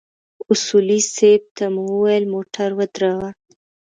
اصولي 0.51 0.99
صیب 1.15 1.41
ته 1.55 1.65
مو 1.73 1.81
وويل 1.91 2.25
موټر 2.33 2.69
ودروه. 2.75 3.27